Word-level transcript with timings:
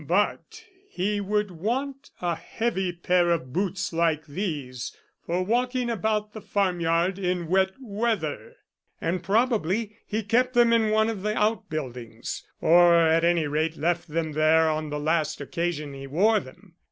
But 0.07 0.63
he 0.89 1.21
would 1.21 1.51
want 1.51 2.09
a 2.21 2.33
heavy 2.33 2.91
pair 2.91 3.29
of 3.29 3.53
boots 3.53 3.93
like 3.93 4.25
these 4.25 4.97
for 5.23 5.43
walking 5.43 5.91
about 5.91 6.33
the 6.33 6.41
farm 6.41 6.79
yard 6.79 7.19
in 7.19 7.45
wet 7.47 7.73
weather, 7.79 8.55
and 8.99 9.21
probably 9.21 9.95
he 10.07 10.23
kept 10.23 10.55
them 10.55 10.73
in 10.73 10.89
one 10.89 11.07
of 11.07 11.21
the 11.21 11.37
outbuildings, 11.37 12.43
or 12.59 12.95
at 12.95 13.23
any 13.23 13.45
rate 13.45 13.77
left 13.77 14.07
them 14.07 14.31
there 14.31 14.67
on 14.71 14.89
the 14.89 14.99
last 14.99 15.39
occasion 15.39 15.93
he 15.93 16.07
wore 16.07 16.39
them. 16.39 16.73